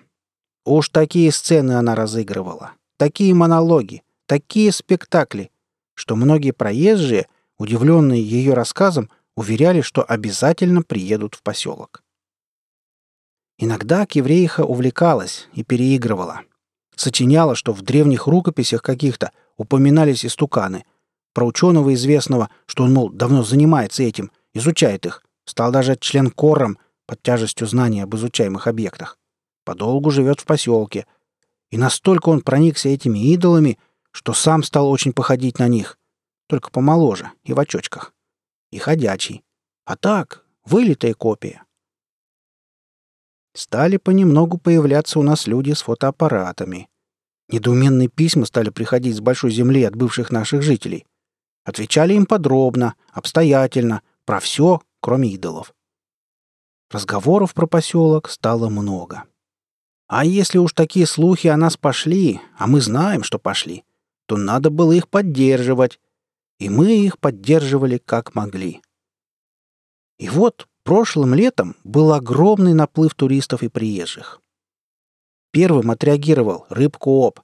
Уж 0.65 0.89
такие 0.89 1.32
сцены 1.32 1.74
она 1.74 1.96
разыгрывала, 1.96 2.74
такие 2.98 3.34
монологи, 3.34 4.03
такие 4.25 4.72
спектакли, 4.72 5.51
что 5.94 6.15
многие 6.15 6.51
проезжие, 6.51 7.27
удивленные 7.58 8.22
ее 8.22 8.53
рассказом, 8.53 9.10
уверяли, 9.36 9.82
что 9.82 10.03
обязательно 10.03 10.82
приедут 10.82 11.36
в 11.36 11.44
поселок. 11.44 12.00
Иногда 13.63 14.08
Кивреиха 14.08 14.65
увлекалась 14.65 15.48
и 15.53 15.63
переигрывала. 15.63 16.41
Сочиняла, 16.96 17.53
что 17.53 17.74
в 17.74 17.84
древних 17.84 18.25
рукописях 18.25 18.82
каких-то 18.82 19.32
упоминались 19.56 20.25
истуканы. 20.25 20.84
Про 21.36 21.46
ученого 21.46 21.94
известного, 21.94 22.50
что 22.65 22.84
он, 22.86 22.94
мол, 22.94 23.12
давно 23.12 23.44
занимается 23.44 24.01
этим, 24.01 24.32
изучает 24.56 25.06
их, 25.06 25.24
стал 25.46 25.72
даже 25.72 25.96
член 25.96 26.32
кором 26.32 26.80
под 27.06 27.22
тяжестью 27.22 27.68
знаний 27.68 28.01
об 28.01 28.15
изучаемых 28.15 28.65
объектах. 28.65 29.20
Подолгу 29.63 30.10
живет 30.10 30.39
в 30.39 30.46
поселке. 30.46 31.06
И 31.70 31.77
настолько 31.77 32.30
он 32.30 32.41
проникся 32.41 32.89
этими 32.89 33.20
идолами, 33.32 33.77
что 34.10 34.34
сам 34.34 34.63
стал 34.63 34.89
очень 34.89 35.13
походить 35.13 35.60
на 35.60 35.68
них, 35.68 36.00
только 36.48 36.72
помоложе 36.72 37.30
и 37.44 37.53
в 37.53 37.60
очочках. 37.60 38.12
И 38.72 38.80
ходячий. 38.80 39.44
А 39.86 39.96
так, 39.98 40.46
вылитая 40.65 41.13
копия. 41.13 41.63
Стали 43.53 43.98
понемногу 43.98 44.58
появляться 44.58 45.20
у 45.20 45.24
нас 45.24 45.48
люди 45.48 45.74
с 45.74 45.81
фотоаппаратами. 45.81 46.89
Недоуменные 47.50 48.08
письма 48.08 48.46
стали 48.46 48.70
приходить 48.70 49.15
с 49.15 49.20
большой 49.20 49.51
земли 49.51 49.84
от 49.84 49.96
бывших 49.96 50.31
наших 50.31 50.62
жителей. 50.62 51.05
Отвечали 51.65 52.13
им 52.13 52.25
подробно, 52.25 52.96
обстоятельно, 53.12 54.01
про 54.25 54.39
все, 54.39 54.81
кроме 55.01 55.29
идолов. 55.29 55.74
Разговоров 56.89 57.53
про 57.53 57.67
поселок 57.67 58.29
стало 58.29 58.70
много. 58.70 59.25
А 60.08 60.25
если 60.25 60.58
уж 60.58 60.74
такие 60.74 61.05
слухи 61.05 61.48
о 61.48 61.58
нас 61.58 61.77
пошли, 61.77 62.41
а 62.58 62.67
мы 62.67 62.81
знаем, 62.81 63.24
что 63.24 63.39
пошли, 63.39 63.84
то 64.25 64.38
надо 64.38 64.70
было 64.70 64.91
их 64.91 65.08
поддерживать. 65.08 66.00
И 66.60 66.70
мы 66.70 67.05
их 67.05 67.17
поддерживали 67.17 67.98
как 67.98 68.36
могли. 68.36 68.81
И 70.20 70.29
вот 70.29 70.67
прошлым 70.84 71.34
летом 71.34 71.76
был 71.84 72.14
огромный 72.14 72.74
наплыв 72.74 73.16
туристов 73.16 73.64
и 73.64 73.70
приезжих. 73.70 74.42
Первым 75.52 75.92
отреагировал 75.92 76.66
Рыбку 76.70 77.26
Об. 77.26 77.40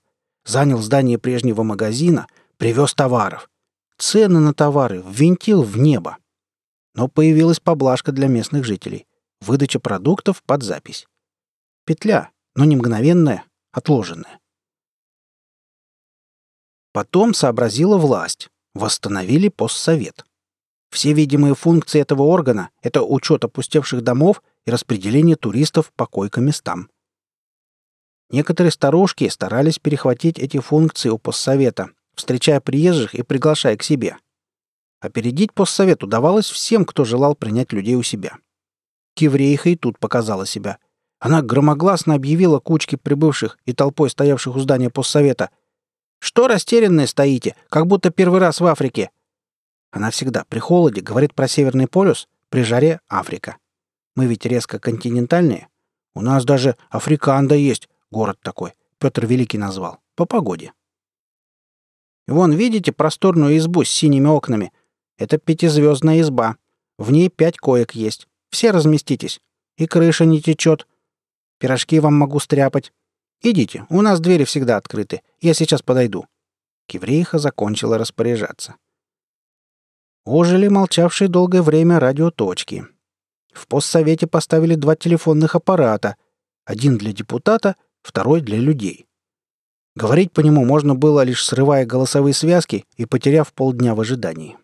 Занял 0.46 0.79
здание 0.79 1.20
прежнего 1.20 1.63
магазина, 1.63 2.27
привез 2.58 2.94
товаров. 2.94 3.50
Цены 3.98 4.39
на 4.39 4.53
товары 4.53 5.03
ввинтил 5.06 5.63
в 5.63 5.77
небо. 5.77 6.17
Но 6.96 7.08
появилась 7.08 7.60
поблажка 7.60 8.12
для 8.12 8.27
местных 8.27 8.63
жителей. 8.63 9.06
Выдача 9.41 9.79
продуктов 9.79 10.41
под 10.44 10.63
запись. 10.63 11.06
Петля, 11.86 12.32
но 12.56 12.65
не 12.65 12.75
мгновенная, 12.75 13.44
отложенная. 13.72 14.39
Потом 16.94 17.34
сообразила 17.34 17.98
власть. 17.98 18.50
Восстановили 18.74 19.50
постсовет. 19.50 20.26
Все 20.89 21.13
видимые 21.13 21.56
функции 21.56 22.00
этого 22.00 22.24
органа— 22.24 22.70
это 22.82 23.03
учет 23.03 23.44
опустевших 23.44 24.01
домов 24.01 24.41
и 24.65 24.72
распределение 24.72 25.36
туристов 25.36 25.91
по 25.96 26.06
койко-местам. 26.06 26.89
Некоторые 28.29 28.72
старушки 28.72 29.27
старались 29.29 29.79
перехватить 29.79 30.39
эти 30.39 30.60
функции 30.60 31.10
у 31.10 31.17
постсовета, 31.17 31.89
встречая 32.13 32.60
приезжих 32.60 33.15
и 33.15 33.24
приглашая 33.24 33.77
к 33.77 33.84
себе. 33.84 34.17
Опередить 35.00 35.53
постсовет 35.53 36.03
удавалось 36.03 36.50
всем, 36.50 36.84
кто 36.84 37.06
желал 37.06 37.36
принять 37.36 37.72
людей 37.72 37.96
у 37.96 38.03
себя. 38.03 38.38
Киврейха 39.13 39.70
и 39.70 39.75
тут 39.75 40.00
показала 40.00 40.46
себя. 40.46 40.79
Она 41.20 41.41
громогласно 41.41 42.15
объявила 42.15 42.60
кучке 42.60 42.98
прибывших 42.98 43.58
и 43.65 43.74
толпой 43.74 44.10
стоявших 44.10 44.56
у 44.56 44.60
здания 44.60 44.89
постсовета. 44.89 45.50
«Что 46.20 46.48
растерянные 46.48 47.08
стоите, 47.08 47.56
как 47.70 47.88
будто 47.88 48.10
первый 48.10 48.39
раз 48.39 48.60
в 48.60 48.65
Африке?» 48.65 49.12
Она 49.91 50.12
всегда 50.12 50.44
при 50.48 50.60
холоде 50.60 51.01
говорит 51.01 51.34
про 51.34 51.48
Северный 51.48 51.88
полюс, 51.88 52.27
при 52.50 52.63
жаре— 52.63 53.00
Африка. 53.10 53.58
Мы 54.15 54.25
ведь 54.25 54.46
резко 54.46 54.79
континентальные. 54.79 55.67
У 56.15 56.22
нас 56.22 56.46
даже 56.46 56.75
Африканда 56.89 57.56
есть, 57.56 57.88
Город 58.10 58.39
такой. 58.41 58.74
Петр 59.00 59.25
Великий 59.25 59.58
назвал. 59.58 60.00
По 60.15 60.25
погоде. 60.25 60.74
Вон, 62.27 62.53
видите 62.53 62.91
просторную 62.91 63.58
избу 63.58 63.84
с 63.84 63.89
синими 63.89 64.27
окнами? 64.27 64.72
Это 65.17 65.38
пятизвездная 65.38 66.22
изба. 66.22 66.58
В 66.98 67.12
ней 67.12 67.29
пять 67.29 67.58
коек 67.58 67.94
есть. 67.94 68.27
Все 68.50 68.72
разместитесь. 68.72 69.41
И 69.77 69.88
крыша 69.88 70.25
не 70.25 70.41
течет. 70.41 70.88
Пирожки 71.60 72.00
вам 72.00 72.15
могу 72.15 72.39
стряпать. 72.39 72.94
Идите, 73.41 73.86
у 73.89 74.01
нас 74.01 74.20
двери 74.20 74.46
всегда 74.46 74.77
открыты. 74.77 75.22
Я 75.41 75.53
сейчас 75.53 75.82
подойду». 75.82 76.25
Киврейха 76.88 77.38
закончила 77.38 77.98
распоряжаться. 77.98 78.75
Ожили 80.29 80.67
молчавшие 80.67 81.29
долгое 81.29 81.62
время 81.62 82.01
радиоточки. 82.01 82.86
В 83.53 83.65
постсовете 83.65 84.27
поставили 84.27 84.75
два 84.75 84.98
телефонных 84.98 85.55
аппарата. 85.55 86.17
Один 86.65 86.98
для 86.98 87.13
депутата, 87.13 87.77
второй 88.01 88.41
для 88.41 88.57
людей. 88.57 89.07
Говорить 89.96 90.34
по 90.34 90.41
нему 90.41 90.65
можно 90.65 90.96
было, 90.96 91.24
лишь 91.24 91.46
срывая 91.46 91.86
голосовые 91.86 92.34
связки 92.34 92.84
и 92.98 93.05
потеряв 93.05 93.53
полдня 93.53 93.96
в 93.96 94.01
ожидании. 94.01 94.57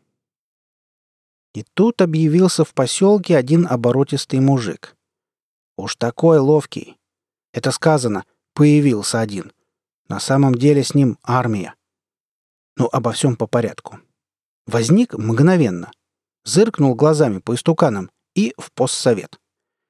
И 1.53 1.63
тут 1.73 2.01
объявился 2.01 2.65
в 2.65 2.73
поселке 2.73 3.37
один 3.37 3.65
оборотистый 3.65 4.41
мужик. 4.41 4.97
Уж 5.77 5.95
такой 5.95 6.39
ловкий. 6.39 6.97
Это 7.53 7.71
сказано, 7.71 8.25
появился 8.53 9.21
один. 9.21 9.53
На 10.09 10.19
самом 10.19 10.55
деле 10.55 10.83
с 10.83 10.93
ним 10.93 11.17
армия. 11.23 11.73
Ну, 12.75 12.89
обо 12.91 13.13
всем 13.13 13.37
по 13.37 13.47
порядку. 13.47 14.01
Возник 14.65 15.13
мгновенно. 15.13 15.91
Зыркнул 16.45 16.95
глазами 16.95 17.39
по 17.39 17.55
истуканам 17.55 18.09
и 18.35 18.53
в 18.57 18.71
постсовет. 18.71 19.39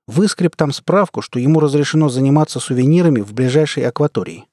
Выскреб 0.08 0.56
там 0.56 0.72
справку, 0.72 1.22
что 1.22 1.39
ему 1.39 1.60
разрешено 1.60 2.10
заниматься 2.10 2.60
сувенирами 2.60 3.22
в 3.22 3.34
ближайшей 3.34 3.88
акватории. 3.88 4.46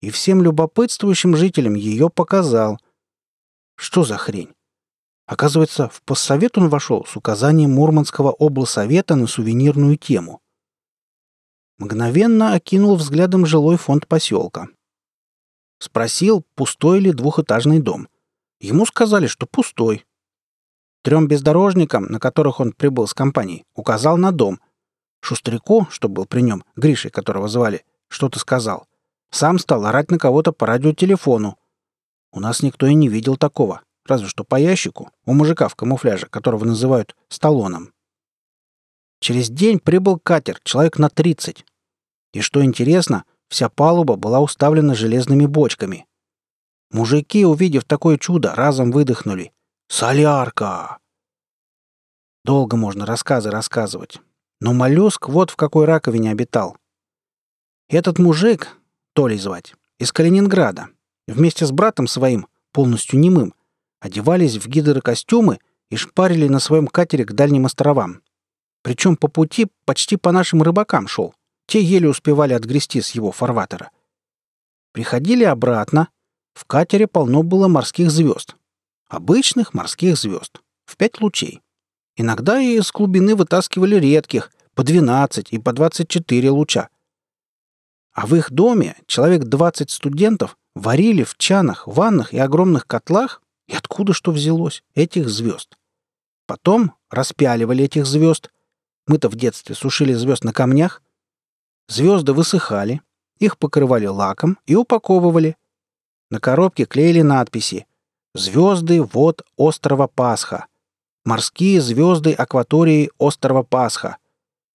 И 0.00 0.10
всем 0.10 0.42
любопытствующим 0.42 1.36
жителям 1.36 1.74
ее 1.74 2.10
показал. 2.10 2.78
Что 3.76 4.04
за 4.04 4.16
хрень? 4.18 4.52
Оказывается, 5.26 5.88
в 5.88 6.02
постсовет 6.02 6.58
он 6.58 6.68
вошел 6.68 7.06
с 7.06 7.16
указанием 7.16 7.72
Мурманского 7.72 8.32
облсовета 8.32 9.14
на 9.14 9.26
сувенирную 9.26 9.96
тему. 9.96 10.40
Мгновенно 11.78 12.52
окинул 12.52 12.96
взглядом 12.96 13.46
жилой 13.46 13.76
фонд 13.76 14.06
поселка. 14.06 14.68
Спросил, 15.78 16.44
пустой 16.54 17.00
ли 17.00 17.12
двухэтажный 17.12 17.80
дом. 17.80 18.08
Ему 18.62 18.86
сказали, 18.86 19.26
что 19.26 19.46
пустой. 19.46 20.06
Трем 21.02 21.26
бездорожникам, 21.26 22.04
на 22.04 22.20
которых 22.20 22.60
он 22.60 22.72
прибыл 22.72 23.08
с 23.08 23.12
компанией, 23.12 23.64
указал 23.74 24.16
на 24.16 24.30
дом. 24.30 24.60
Шустряку, 25.20 25.88
что 25.90 26.08
был 26.08 26.26
при 26.26 26.42
нем, 26.42 26.64
Гришей, 26.76 27.10
которого 27.10 27.48
звали, 27.48 27.84
что-то 28.06 28.38
сказал. 28.38 28.86
Сам 29.32 29.58
стал 29.58 29.84
орать 29.84 30.12
на 30.12 30.18
кого-то 30.18 30.52
по 30.52 30.66
радиотелефону. 30.66 31.58
У 32.30 32.38
нас 32.38 32.62
никто 32.62 32.86
и 32.86 32.94
не 32.94 33.08
видел 33.08 33.36
такого, 33.36 33.82
разве 34.06 34.28
что 34.28 34.44
по 34.44 34.54
ящику, 34.54 35.10
у 35.26 35.34
мужика 35.34 35.66
в 35.66 35.74
камуфляже, 35.74 36.26
которого 36.26 36.64
называют 36.64 37.16
«сталоном». 37.28 37.92
Через 39.18 39.50
день 39.50 39.80
прибыл 39.80 40.20
катер, 40.20 40.60
человек 40.62 40.98
на 40.98 41.08
30. 41.08 41.64
И 42.32 42.40
что 42.40 42.64
интересно, 42.64 43.24
вся 43.48 43.68
палуба 43.68 44.14
была 44.14 44.40
уставлена 44.40 44.94
железными 44.94 45.46
бочками. 45.46 46.06
Мужики, 46.92 47.44
увидев 47.44 47.84
такое 47.84 48.18
чудо, 48.18 48.54
разом 48.54 48.90
выдохнули. 48.90 49.52
«Солярка!» 49.88 50.98
Долго 52.44 52.76
можно 52.76 53.06
рассказы 53.06 53.50
рассказывать. 53.50 54.20
Но 54.60 54.72
моллюск 54.72 55.28
вот 55.28 55.50
в 55.50 55.56
какой 55.56 55.86
раковине 55.86 56.30
обитал. 56.30 56.76
Этот 57.88 58.18
мужик, 58.18 58.76
Толей 59.14 59.38
звать, 59.38 59.74
из 59.98 60.12
Калининграда, 60.12 60.88
вместе 61.26 61.66
с 61.66 61.72
братом 61.72 62.06
своим, 62.06 62.46
полностью 62.72 63.18
немым, 63.18 63.54
одевались 64.00 64.56
в 64.56 64.66
гидрокостюмы 64.68 65.58
и 65.90 65.96
шпарили 65.96 66.48
на 66.48 66.58
своем 66.58 66.86
катере 66.86 67.24
к 67.24 67.32
дальним 67.32 67.66
островам. 67.66 68.22
Причем 68.82 69.16
по 69.16 69.28
пути 69.28 69.68
почти 69.84 70.16
по 70.16 70.32
нашим 70.32 70.62
рыбакам 70.62 71.06
шел. 71.06 71.34
Те 71.66 71.82
еле 71.82 72.08
успевали 72.08 72.52
отгрести 72.52 73.00
с 73.00 73.10
его 73.12 73.30
фарватера. 73.30 73.90
Приходили 74.92 75.44
обратно. 75.44 76.08
В 76.54 76.64
катере 76.64 77.06
полно 77.06 77.42
было 77.42 77.68
морских 77.68 78.10
звезд. 78.10 78.56
Обычных 79.08 79.74
морских 79.74 80.16
звезд. 80.16 80.60
В 80.84 80.96
пять 80.96 81.20
лучей. 81.20 81.60
Иногда 82.16 82.60
и 82.60 82.76
из 82.76 82.90
глубины 82.92 83.34
вытаскивали 83.34 83.96
редких, 83.96 84.50
по 84.74 84.84
12 84.84 85.52
и 85.52 85.58
по 85.58 85.72
24 85.72 86.50
луча. 86.50 86.88
А 88.12 88.26
в 88.26 88.34
их 88.34 88.50
доме 88.50 88.96
человек 89.06 89.44
20 89.44 89.90
студентов 89.90 90.56
варили 90.74 91.24
в 91.24 91.36
чанах, 91.36 91.86
ваннах 91.86 92.32
и 92.32 92.38
огромных 92.38 92.86
котлах, 92.86 93.42
и 93.66 93.74
откуда 93.74 94.12
что 94.12 94.32
взялось, 94.32 94.82
этих 94.94 95.28
звезд. 95.28 95.76
Потом 96.46 96.94
распяливали 97.10 97.84
этих 97.84 98.06
звезд. 98.06 98.50
Мы-то 99.06 99.28
в 99.28 99.34
детстве 99.34 99.74
сушили 99.74 100.12
звезд 100.12 100.44
на 100.44 100.52
камнях. 100.52 101.02
Звезды 101.88 102.32
высыхали, 102.32 103.00
их 103.38 103.58
покрывали 103.58 104.06
лаком 104.06 104.58
и 104.66 104.74
упаковывали. 104.74 105.56
На 106.32 106.40
коробке 106.40 106.86
клеили 106.86 107.20
надписи 107.20 107.84
«Звезды 108.34 109.02
вод 109.02 109.42
острова 109.58 110.06
Пасха», 110.06 110.66
«Морские 111.26 111.78
звезды 111.82 112.32
акватории 112.32 113.10
острова 113.18 113.62
Пасха» 113.62 114.16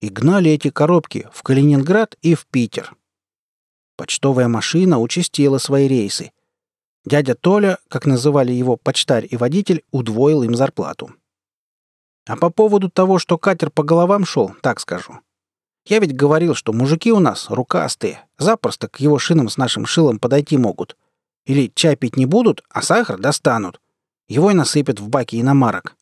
и 0.00 0.08
гнали 0.08 0.52
эти 0.52 0.70
коробки 0.70 1.26
в 1.32 1.42
Калининград 1.42 2.16
и 2.22 2.36
в 2.36 2.46
Питер. 2.46 2.94
Почтовая 3.96 4.46
машина 4.46 5.00
участила 5.00 5.58
свои 5.58 5.88
рейсы. 5.88 6.30
Дядя 7.04 7.34
Толя, 7.34 7.78
как 7.88 8.06
называли 8.06 8.52
его 8.52 8.76
почтарь 8.76 9.26
и 9.28 9.36
водитель, 9.36 9.82
удвоил 9.90 10.44
им 10.44 10.54
зарплату. 10.54 11.10
А 12.28 12.36
по 12.36 12.50
поводу 12.50 12.88
того, 12.88 13.18
что 13.18 13.36
катер 13.36 13.70
по 13.70 13.82
головам 13.82 14.24
шел, 14.24 14.52
так 14.62 14.78
скажу. 14.78 15.18
Я 15.84 15.98
ведь 15.98 16.14
говорил, 16.14 16.54
что 16.54 16.72
мужики 16.72 17.10
у 17.10 17.18
нас 17.18 17.50
рукастые, 17.50 18.24
запросто 18.38 18.86
к 18.86 19.00
его 19.00 19.18
шинам 19.18 19.48
с 19.48 19.56
нашим 19.56 19.86
шилом 19.86 20.20
подойти 20.20 20.56
могут. 20.56 20.96
Или 21.48 21.72
чай 21.74 21.96
пить 21.96 22.16
не 22.16 22.26
будут, 22.26 22.62
а 22.68 22.82
сахар 22.82 23.18
достанут. 23.18 23.80
Его 24.28 24.50
и 24.50 24.54
насыпят 24.54 25.00
в 25.00 25.08
баки 25.08 25.40
иномарок. 25.40 25.96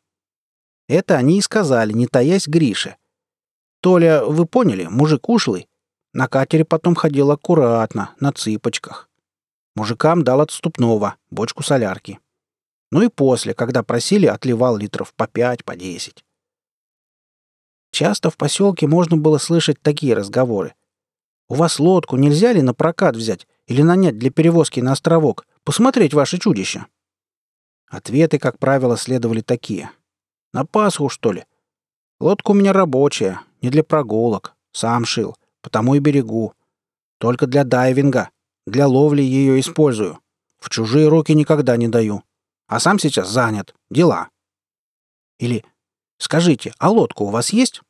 Это 0.89 1.15
они 1.15 1.37
и 1.37 1.41
сказали, 1.41 1.93
не 1.93 2.05
таясь 2.05 2.47
Грише. 2.49 2.97
Толя, 3.79 4.25
вы 4.25 4.45
поняли, 4.45 4.87
мужик 4.87 5.29
ушлый. 5.29 5.69
На 6.13 6.27
катере 6.27 6.65
потом 6.65 6.95
ходил 6.95 7.31
аккуратно, 7.31 8.13
на 8.19 8.33
цыпочках. 8.33 9.09
Мужикам 9.73 10.23
дал 10.23 10.41
отступного, 10.41 11.15
бочку 11.29 11.63
солярки. 11.63 12.19
Ну 12.91 13.03
и 13.03 13.07
после, 13.07 13.53
когда 13.53 13.83
просили, 13.83 14.25
отливал 14.25 14.75
литров 14.75 15.13
по 15.13 15.27
пять, 15.27 15.63
по 15.63 15.77
десять. 15.77 16.25
Часто 17.91 18.29
в 18.29 18.35
поселке 18.35 18.85
можно 18.85 19.15
было 19.15 19.37
слышать 19.37 19.81
такие 19.81 20.13
разговоры. 20.13 20.75
«У 21.47 21.53
вас 21.53 21.79
лодку 21.79 22.17
нельзя 22.17 22.51
ли 22.51 22.61
на 22.61 22.73
прокат 22.73 23.15
взять 23.15 23.47
или 23.67 23.81
нанять 23.81 24.17
для 24.17 24.31
перевозки 24.31 24.79
на 24.79 24.93
островок? 24.93 25.45
Посмотреть 25.63 26.13
ваше 26.13 26.37
чудище?» 26.39 26.85
Ответы, 27.89 28.39
как 28.39 28.59
правило, 28.59 28.97
следовали 28.97 29.41
такие. 29.41 29.91
«На 30.53 30.65
Пасху, 30.65 31.09
что 31.09 31.31
ли? 31.31 31.45
Лодка 32.19 32.51
у 32.51 32.53
меня 32.53 32.73
рабочая, 32.73 33.41
не 33.61 33.69
для 33.69 33.83
прогулок. 33.83 34.55
Сам 34.71 35.05
шил, 35.05 35.35
потому 35.61 35.95
и 35.95 35.99
берегу. 35.99 36.53
Только 37.19 37.47
для 37.47 37.63
дайвинга. 37.63 38.29
Для 38.65 38.87
ловли 38.87 39.21
ее 39.21 39.59
использую. 39.59 40.19
В 40.59 40.69
чужие 40.69 41.07
руки 41.07 41.33
никогда 41.33 41.77
не 41.77 41.87
даю. 41.87 42.23
А 42.67 42.79
сам 42.79 42.99
сейчас 42.99 43.29
занят. 43.29 43.75
Дела». 43.89 44.29
Или 45.39 45.63
«Скажите, 46.17 46.73
а 46.79 46.89
лодка 46.89 47.21
у 47.21 47.29
вас 47.29 47.51
есть?» 47.51 47.81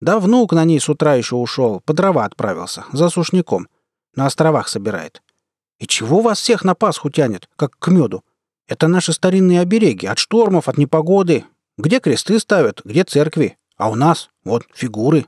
Да 0.00 0.18
внук 0.18 0.52
на 0.52 0.64
ней 0.64 0.80
с 0.80 0.88
утра 0.88 1.14
еще 1.14 1.36
ушел, 1.36 1.80
по 1.80 1.92
дрова 1.92 2.24
отправился, 2.24 2.86
за 2.92 3.10
сушняком. 3.10 3.68
На 4.14 4.26
островах 4.26 4.68
собирает. 4.68 5.22
И 5.78 5.86
чего 5.86 6.20
вас 6.20 6.40
всех 6.40 6.64
на 6.64 6.74
Пасху 6.74 7.10
тянет, 7.10 7.48
как 7.56 7.78
к 7.78 7.88
меду? 7.88 8.24
Это 8.66 8.86
наши 8.88 9.12
старинные 9.12 9.60
обереги, 9.60 10.06
от 10.06 10.18
штормов, 10.18 10.68
от 10.68 10.78
непогоды. 10.78 11.44
Где 11.78 12.00
кресты 12.00 12.38
ставят, 12.38 12.82
где 12.84 13.04
церкви. 13.04 13.56
А 13.76 13.90
у 13.90 13.94
нас 13.94 14.30
вот 14.44 14.66
фигуры. 14.74 15.26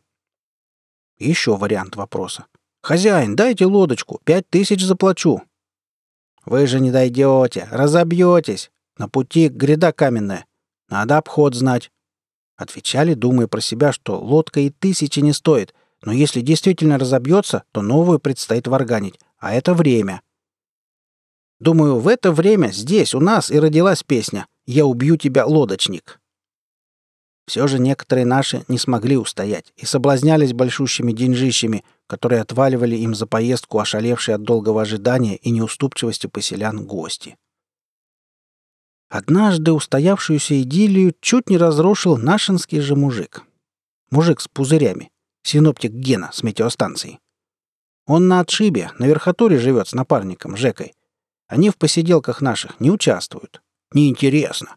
Еще 1.19 1.57
вариант 1.57 1.97
вопроса. 1.97 2.47
«Хозяин, 2.83 3.37
дайте 3.37 3.65
лодочку, 3.65 4.21
пять 4.25 4.49
тысяч 4.51 4.85
заплачу». 4.85 5.43
«Вы 6.45 6.67
же 6.67 6.81
не 6.81 6.91
дойдете, 6.91 7.69
разобьетесь. 7.71 8.73
На 8.99 9.09
пути 9.09 9.49
гряда 9.49 9.93
каменная. 9.93 10.47
Надо 10.89 11.17
обход 11.17 11.55
знать. 11.55 11.91
Отвечали, 12.57 13.15
думая 13.15 13.47
про 13.47 13.61
себя, 13.61 13.93
что 13.93 14.21
лодка 14.21 14.61
и 14.61 14.71
тысячи 14.71 15.21
не 15.21 15.33
стоит, 15.33 15.75
но 16.03 16.13
если 16.13 16.41
действительно 16.41 16.99
разобьется, 16.99 17.65
то 17.73 17.83
новую 17.83 18.19
предстоит 18.19 18.67
варганить, 18.67 19.19
а 19.39 19.55
это 19.55 19.75
время. 19.75 20.23
Думаю, 21.61 21.99
в 22.01 22.09
это 22.09 22.33
время 22.33 22.69
здесь, 22.73 23.15
у 23.15 23.21
нас, 23.21 23.51
и 23.51 23.59
родилась 23.59 24.03
песня 24.03 24.47
«Я 24.67 24.85
убью 24.85 25.17
тебя, 25.17 25.47
лодочник». 25.47 26.19
Все 27.47 27.67
же 27.67 27.79
некоторые 27.79 28.25
наши 28.25 28.65
не 28.69 28.79
смогли 28.79 29.17
устоять 29.17 29.73
и 29.77 29.85
соблазнялись 29.85 30.53
большущими 30.53 31.13
деньжищами, 31.13 31.85
которые 32.07 32.41
отваливали 32.41 32.97
им 32.97 33.15
за 33.15 33.27
поездку 33.27 33.79
ошалевшие 33.79 34.37
от 34.37 34.43
долгого 34.43 34.83
ожидания 34.83 35.37
и 35.37 35.51
неуступчивости 35.51 36.29
поселян 36.29 36.85
гости. 36.85 37.37
Однажды 39.09 39.73
устоявшуюся 39.73 40.63
идиллию 40.63 41.15
чуть 41.21 41.51
не 41.51 41.59
разрушил 41.59 42.17
нашинский 42.17 42.81
же 42.81 42.97
мужик. 42.97 43.43
Мужик 44.11 44.41
с 44.41 44.49
пузырями. 44.49 45.12
Синоптик 45.43 45.93
Гена 45.93 46.31
с 46.33 46.43
метеостанции. 46.43 47.21
Он 48.07 48.29
на 48.29 48.41
отшибе, 48.41 48.91
на 48.99 49.07
верхотуре 49.07 49.59
живет 49.59 49.89
с 49.89 49.93
напарником, 49.93 50.57
Жекой. 50.57 50.95
Они 51.49 51.71
в 51.71 51.77
посиделках 51.77 52.41
наших 52.41 52.81
не 52.81 52.91
участвуют. 52.91 53.63
Неинтересно. 53.93 54.77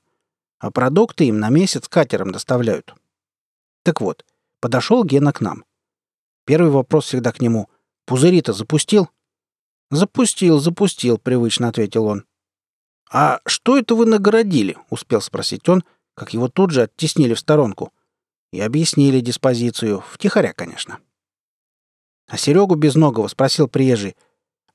А 0.60 0.72
продукты 0.72 1.26
им 1.26 1.40
на 1.40 1.50
месяц 1.50 1.88
катером 1.88 2.32
доставляют. 2.32 2.94
Так 3.84 4.02
вот, 4.02 4.26
Подошел 4.66 5.04
Гена 5.04 5.32
к 5.32 5.42
нам. 5.42 5.64
Первый 6.44 6.72
вопрос 6.72 7.06
всегда 7.06 7.32
к 7.32 7.40
нему. 7.40 7.70
«Пузыри-то 8.06 8.52
запустил?» 8.52 9.12
«Запустил, 9.92 10.58
запустил»,— 10.58 11.18
привычно 11.24 11.68
ответил 11.68 12.06
он. 12.06 12.26
«А 13.12 13.42
что 13.46 13.78
это 13.78 13.94
вы 13.94 14.08
нагородили?»— 14.08 14.76
успел 14.90 15.22
спросить 15.22 15.70
он, 15.70 15.84
как 16.16 16.34
его 16.34 16.48
тут 16.48 16.72
же 16.72 16.82
оттеснили 16.82 17.36
в 17.36 17.40
сторонку. 17.40 17.94
И 18.56 18.62
объяснили 18.62 19.20
диспозицию, 19.20 20.02
втихаря, 20.10 20.54
конечно. 20.54 21.00
А 22.30 22.38
Серегу 22.38 22.76
Безногого 22.76 23.28
спросил 23.28 23.68
приезжий. 23.68 24.16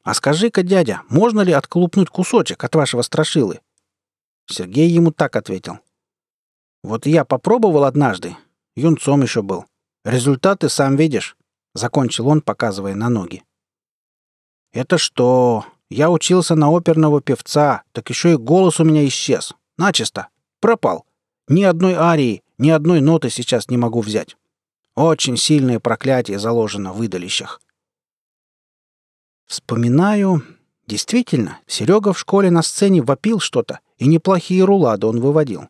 «А 0.03 0.13
скажи-ка, 0.13 0.63
дядя, 0.63 1.01
можно 1.09 1.41
ли 1.41 1.55
отколупнуть 1.55 2.11
кусочек 2.11 2.63
от 2.63 2.75
вашего 2.75 3.01
страшилы?» 3.01 3.61
Сергей 4.47 4.91
ему 4.91 5.13
так 5.13 5.35
ответил. 5.35 5.79
«Вот 6.83 7.07
я 7.07 7.25
попробовал 7.25 7.85
однажды. 7.85 8.37
Юнцом 8.77 9.23
еще 9.23 9.41
был. 9.41 9.65
Результаты 10.05 10.69
сам 10.69 10.97
видишь»,— 10.97 11.39
закончил 11.75 12.29
он, 12.29 12.43
показывая 12.43 12.95
на 12.95 13.09
ноги. 13.09 13.45
«Это 14.75 14.99
что? 14.99 15.65
Я 15.89 16.11
учился 16.11 16.55
на 16.55 16.69
оперного 16.69 17.23
певца, 17.23 17.85
так 17.93 18.11
еще 18.11 18.33
и 18.33 18.37
голос 18.37 18.79
у 18.79 18.85
меня 18.85 19.07
исчез. 19.07 19.55
Начисто. 19.79 20.29
Пропал. 20.61 21.07
Ни 21.49 21.63
одной 21.63 21.95
арии, 21.95 22.43
ни 22.61 22.69
одной 22.69 23.01
ноты 23.01 23.31
сейчас 23.31 23.71
не 23.71 23.79
могу 23.79 24.03
взять. 24.03 24.37
Очень 24.95 25.39
сильное 25.39 25.81
проклятие 25.81 26.39
заложено 26.39 26.93
в 26.93 26.99
выдалищах. 26.99 27.61
Вспоминаю. 29.47 30.45
Действительно, 30.87 31.59
Серега 31.67 32.13
в 32.13 32.19
школе 32.19 32.51
на 32.51 32.63
сцене 32.63 33.01
вопил 33.01 33.41
что-то, 33.41 33.81
и 33.97 34.07
неплохие 34.07 34.65
рулады 34.65 35.07
он 35.07 35.21
выводил. 35.21 35.69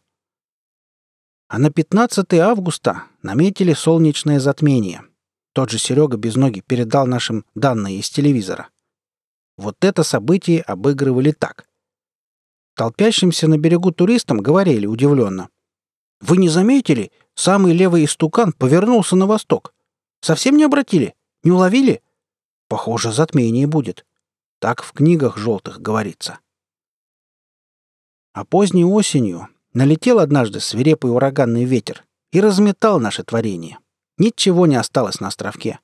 А 1.46 1.58
на 1.58 1.70
15 1.70 2.34
августа 2.34 3.04
наметили 3.22 3.72
солнечное 3.72 4.40
затмение. 4.40 5.02
Тот 5.52 5.70
же 5.70 5.78
Серега 5.78 6.16
без 6.16 6.34
ноги 6.34 6.60
передал 6.60 7.06
нашим 7.06 7.44
данные 7.54 8.00
из 8.00 8.10
телевизора. 8.10 8.68
Вот 9.56 9.76
это 9.84 10.02
событие 10.02 10.62
обыгрывали 10.62 11.30
так. 11.30 11.68
Толпящимся 12.74 13.46
на 13.46 13.58
берегу 13.58 13.92
туристам 13.92 14.38
говорили 14.38 14.86
удивленно. 14.86 15.50
«Вы 16.20 16.36
не 16.36 16.48
заметили? 16.48 17.12
Самый 17.34 17.72
левый 17.72 18.04
истукан 18.04 18.52
повернулся 18.52 19.16
на 19.16 19.26
восток. 19.26 19.72
Совсем 20.20 20.56
не 20.56 20.64
обратили? 20.64 21.14
Не 21.42 21.52
уловили? 21.52 22.02
Похоже, 22.68 23.12
затмение 23.12 23.66
будет. 23.66 24.04
Так 24.58 24.82
в 24.82 24.92
книгах 24.92 25.38
желтых 25.38 25.80
говорится. 25.80 26.38
А 28.32 28.44
поздней 28.44 28.84
осенью 28.84 29.48
налетел 29.72 30.18
однажды 30.18 30.60
свирепый 30.60 31.10
ураганный 31.10 31.64
ветер 31.64 32.04
и 32.30 32.40
разметал 32.40 33.00
наше 33.00 33.24
творение. 33.24 33.78
Ничего 34.18 34.66
не 34.66 34.76
осталось 34.76 35.18
на 35.18 35.28
островке. 35.28 35.80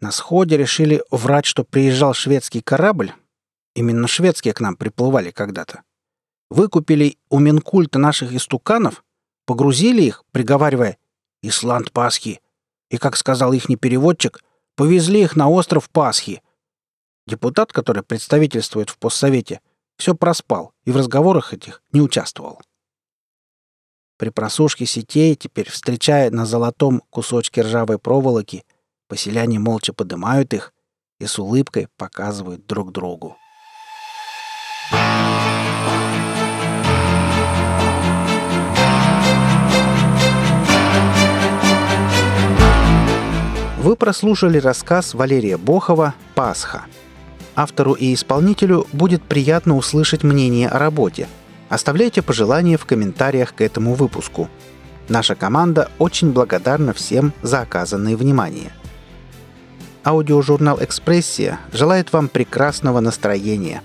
На 0.00 0.10
сходе 0.10 0.56
решили 0.56 1.04
врать, 1.10 1.46
что 1.46 1.62
приезжал 1.62 2.14
шведский 2.14 2.62
корабль. 2.62 3.12
Именно 3.74 4.08
шведские 4.08 4.54
к 4.54 4.60
нам 4.60 4.76
приплывали 4.76 5.30
когда-то. 5.30 5.82
Выкупили 6.50 7.16
у 7.28 7.38
Минкульта 7.38 7.98
наших 7.98 8.32
истуканов, 8.34 9.04
погрузили 9.46 10.02
их, 10.02 10.24
приговаривая 10.32 10.98
«Исланд 11.42 11.92
Пасхи», 11.92 12.40
и, 12.90 12.98
как 12.98 13.16
сказал 13.16 13.52
ихний 13.52 13.76
переводчик, 13.76 14.42
Повезли 14.80 15.20
их 15.20 15.36
на 15.36 15.50
остров 15.50 15.90
Пасхи. 15.90 16.42
Депутат, 17.26 17.70
который 17.70 18.02
представительствует 18.02 18.88
в 18.88 18.96
постсовете, 18.96 19.60
все 19.98 20.14
проспал 20.14 20.72
и 20.86 20.90
в 20.90 20.96
разговорах 20.96 21.52
этих 21.52 21.82
не 21.92 22.00
участвовал. 22.00 22.62
При 24.16 24.30
просушке 24.30 24.86
сетей, 24.86 25.34
теперь 25.34 25.68
встречая 25.68 26.30
на 26.30 26.46
золотом 26.46 27.02
кусочке 27.10 27.60
ржавой 27.60 27.98
проволоки, 27.98 28.64
поселяне 29.06 29.58
молча 29.58 29.92
поднимают 29.92 30.54
их 30.54 30.72
и 31.18 31.26
с 31.26 31.38
улыбкой 31.38 31.88
показывают 31.98 32.66
друг 32.66 32.90
другу. 32.90 33.36
Вы 43.80 43.96
прослушали 43.96 44.58
рассказ 44.58 45.14
Валерия 45.14 45.56
Бохова 45.56 46.12
«Пасха». 46.34 46.82
Автору 47.56 47.94
и 47.94 48.12
исполнителю 48.12 48.86
будет 48.92 49.22
приятно 49.22 49.74
услышать 49.74 50.22
мнение 50.22 50.68
о 50.68 50.78
работе. 50.78 51.28
Оставляйте 51.70 52.20
пожелания 52.20 52.76
в 52.76 52.84
комментариях 52.84 53.54
к 53.54 53.62
этому 53.62 53.94
выпуску. 53.94 54.50
Наша 55.08 55.34
команда 55.34 55.90
очень 55.98 56.32
благодарна 56.32 56.92
всем 56.92 57.32
за 57.40 57.62
оказанное 57.62 58.18
внимание. 58.18 58.70
Аудиожурнал 60.04 60.76
«Экспрессия» 60.82 61.58
желает 61.72 62.12
вам 62.12 62.28
прекрасного 62.28 63.00
настроения. 63.00 63.80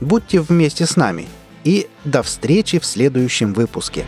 Будьте 0.00 0.40
вместе 0.40 0.86
с 0.86 0.94
нами 0.94 1.26
и 1.64 1.88
до 2.04 2.22
встречи 2.22 2.78
в 2.78 2.86
следующем 2.86 3.52
выпуске. 3.52 4.04